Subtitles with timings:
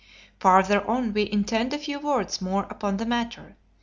[0.39, 3.55] Farther on we intend a few words more upon the matter.